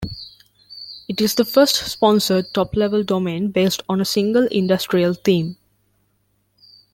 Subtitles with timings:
[1.07, 5.57] It is the first sponsored top-level domain based on a single industrial theme.